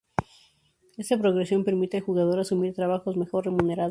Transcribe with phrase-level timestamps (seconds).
[0.97, 3.89] Esta progresión permite al jugador asumir trabajos mejor remunerados.